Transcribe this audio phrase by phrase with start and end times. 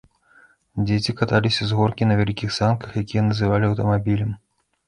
[0.85, 4.35] Дзеці каталіся з горкі на вялікіх санках, якія называлі аўтамабілем.